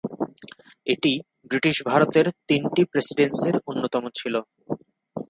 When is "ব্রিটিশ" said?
1.49-1.75